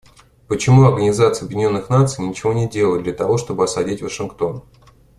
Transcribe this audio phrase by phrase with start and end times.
[0.47, 4.63] Почему Организация Объединенных Наций ничего не делает для того, чтобы осадить Вашингтон?